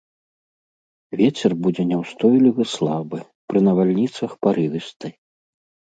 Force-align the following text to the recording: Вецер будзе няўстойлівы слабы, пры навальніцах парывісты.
Вецер 1.19 1.51
будзе 1.67 1.83
няўстойлівы 1.91 2.63
слабы, 2.75 3.19
пры 3.53 3.59
навальніцах 3.69 4.31
парывісты. 4.47 5.07